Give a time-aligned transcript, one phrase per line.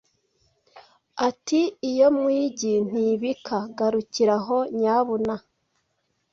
[1.27, 5.35] Ati:iyo mu igi ntibika Garukira aho nyabuna!